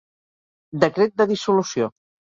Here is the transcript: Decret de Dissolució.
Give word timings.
Decret 0.85 1.15
de 1.23 1.27
Dissolució. 1.35 1.95